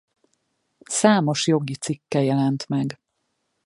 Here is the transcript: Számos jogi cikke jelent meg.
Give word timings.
Számos 0.89 1.47
jogi 1.47 1.75
cikke 1.75 2.21
jelent 2.23 2.67
meg. 2.67 2.99